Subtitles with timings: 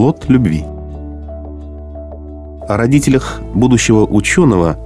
[0.00, 0.64] плод любви.
[2.66, 4.78] О родителях будущего ученого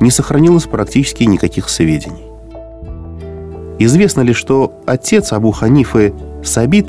[0.00, 2.26] не сохранилось практически никаких сведений.
[3.78, 6.12] Известно ли, что отец Абу Ханифы
[6.44, 6.88] Сабит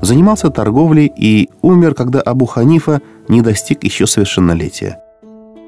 [0.00, 4.98] занимался торговлей и умер, когда Абу Ханифа не достиг еще совершеннолетия,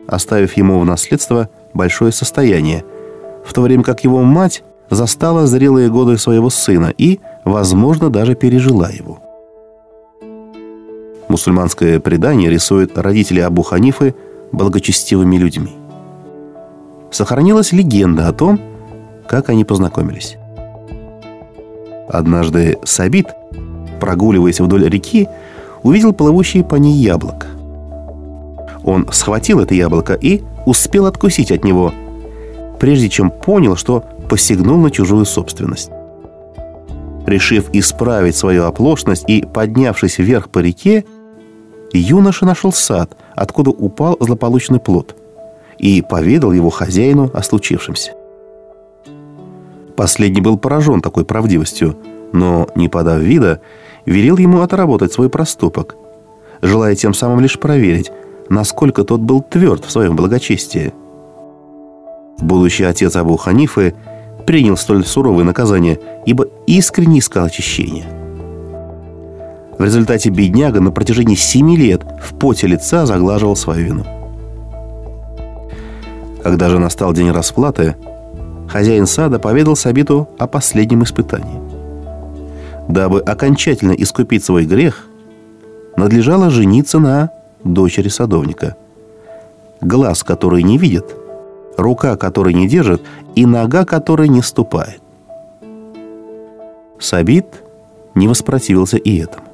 [0.08, 2.84] оставив ему в наследство большое состояние,
[3.45, 8.89] в то время как его мать застала зрелые годы своего сына и, возможно, даже пережила
[8.89, 9.23] его.
[11.34, 14.14] Мусульманское предание рисует родителей Абу Ханифы
[14.52, 15.72] благочестивыми людьми.
[17.11, 18.61] Сохранилась легенда о том,
[19.26, 20.36] как они познакомились.
[22.08, 23.30] Однажды Сабит,
[23.98, 25.26] прогуливаясь вдоль реки,
[25.82, 27.48] увидел плывущее по ней яблоко.
[28.84, 31.92] Он схватил это яблоко и успел откусить от него,
[32.78, 35.91] прежде чем понял, что посягнул на чужую собственность.
[37.27, 41.05] Решив исправить свою оплошность и поднявшись вверх по реке,
[41.98, 45.17] юноша нашел сад, откуда упал злополучный плод,
[45.78, 48.12] и поведал его хозяину о случившемся.
[49.97, 51.97] Последний был поражен такой правдивостью,
[52.33, 53.61] но, не подав вида,
[54.06, 55.97] велел ему отработать свой проступок,
[56.62, 58.11] желая тем самым лишь проверить,
[58.48, 60.92] насколько тот был тверд в своем благочестии.
[62.39, 63.95] Будущий отец Абу Ханифы
[64.47, 68.23] принял столь суровое наказание, ибо искренне искал очищения.
[69.78, 74.05] В результате бедняга на протяжении семи лет в поте лица заглаживал свою вину.
[76.42, 77.97] Когда же настал день расплаты,
[78.69, 81.61] хозяин сада поведал Сабиту о последнем испытании.
[82.89, 85.06] Дабы окончательно искупить свой грех,
[85.97, 87.31] надлежало жениться на
[87.64, 88.77] дочери садовника.
[89.81, 91.16] Глаз, который не видит,
[91.77, 93.03] рука, которой не держит,
[93.34, 95.00] и нога, которой не ступает.
[97.00, 97.47] Сабит
[98.14, 99.53] не воспротивился и этому.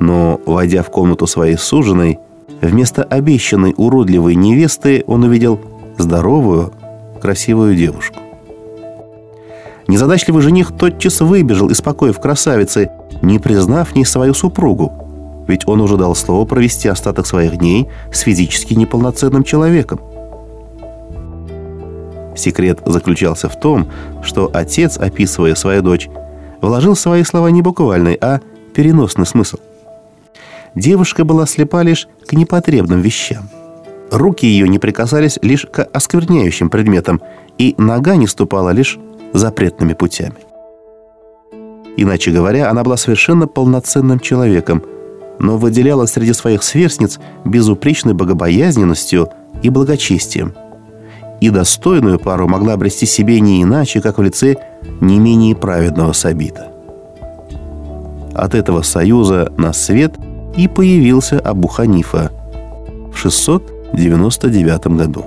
[0.00, 2.18] Но, войдя в комнату своей суженой,
[2.60, 5.60] вместо обещанной уродливой невесты он увидел
[5.98, 6.72] здоровую,
[7.20, 8.16] красивую девушку.
[9.86, 12.90] Незадачливый жених тотчас выбежал из покоев красавицы,
[13.22, 14.92] не признав в ней свою супругу,
[15.46, 20.00] ведь он уже дал слово провести остаток своих дней с физически неполноценным человеком.
[22.36, 23.88] Секрет заключался в том,
[24.22, 26.08] что отец, описывая свою дочь,
[26.62, 28.40] вложил свои слова не буквальный, а
[28.72, 29.58] переносный смысл.
[30.74, 33.48] Девушка была слепа лишь к непотребным вещам.
[34.10, 37.20] Руки ее не прикасались лишь к оскверняющим предметам,
[37.58, 38.98] и нога не ступала лишь
[39.32, 40.36] запретными путями.
[41.96, 44.82] Иначе говоря, она была совершенно полноценным человеком,
[45.38, 49.28] но выделяла среди своих сверстниц безупречной богобоязненностью
[49.62, 50.54] и благочестием.
[51.40, 54.56] И достойную пару могла обрести себе не иначе, как в лице
[55.00, 56.68] не менее праведного Сабита.
[58.34, 60.14] От этого союза на свет
[60.56, 62.30] и появился Абу Ханифа
[63.12, 65.24] в 699 году.